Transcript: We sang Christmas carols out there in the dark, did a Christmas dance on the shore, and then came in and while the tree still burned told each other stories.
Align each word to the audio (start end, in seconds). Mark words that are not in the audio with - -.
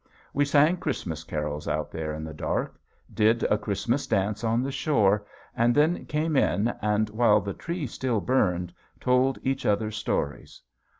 We 0.33 0.45
sang 0.45 0.77
Christmas 0.77 1.23
carols 1.23 1.67
out 1.67 1.91
there 1.91 2.11
in 2.11 2.23
the 2.23 2.33
dark, 2.33 2.79
did 3.13 3.43
a 3.43 3.57
Christmas 3.59 4.07
dance 4.07 4.43
on 4.43 4.63
the 4.63 4.71
shore, 4.71 5.27
and 5.55 5.75
then 5.75 6.07
came 6.07 6.35
in 6.35 6.69
and 6.81 7.07
while 7.11 7.39
the 7.39 7.53
tree 7.53 7.85
still 7.85 8.19
burned 8.19 8.73
told 8.99 9.37
each 9.43 9.63
other 9.63 9.91
stories. 9.91 10.59